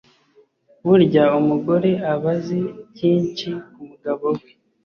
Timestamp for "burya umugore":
0.85-1.91